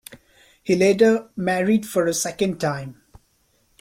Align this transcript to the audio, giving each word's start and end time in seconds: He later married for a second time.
He 0.63 0.75
later 0.75 1.29
married 1.35 1.85
for 1.85 2.07
a 2.07 2.13
second 2.15 2.57
time. 2.59 3.03